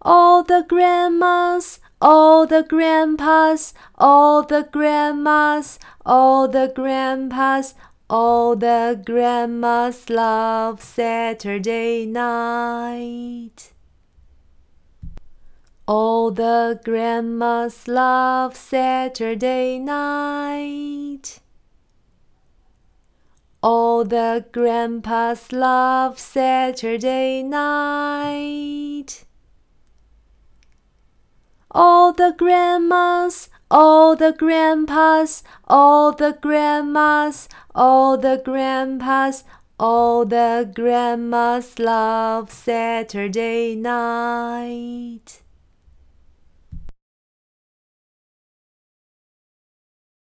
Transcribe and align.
All 0.00 0.44
the 0.44 0.64
grandmas, 0.68 1.80
all 2.00 2.46
the 2.46 2.62
grandpas, 2.62 3.74
all 3.96 4.44
the 4.44 4.68
grandmas, 4.70 5.80
all 6.06 6.46
the 6.46 6.72
grandpas, 6.72 7.74
all 8.08 8.54
the 8.54 9.02
grandmas 9.04 10.08
love 10.08 10.80
Saturday 10.80 12.06
night. 12.06 13.72
All 15.86 16.30
the 16.30 16.80
grandmas 16.82 17.86
love 17.86 18.56
Saturday 18.56 19.78
night. 19.78 21.40
All 23.62 24.02
the 24.02 24.46
grandpas 24.50 25.52
love 25.52 26.18
Saturday 26.18 27.42
night. 27.42 29.26
All 31.70 32.14
the 32.14 32.34
grandmas, 32.38 33.50
all 33.70 34.16
the 34.16 34.32
grandpas, 34.32 35.42
all 35.68 36.12
the 36.12 36.38
grandmas, 36.40 37.46
all 37.74 38.16
the 38.16 38.40
grandpas, 38.42 39.44
all 39.78 40.24
the 40.24 40.70
grandmas 40.74 41.78
love 41.78 42.50
Saturday 42.50 43.76
night. 43.76 45.43